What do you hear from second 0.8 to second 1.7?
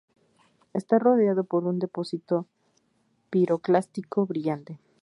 rodeado por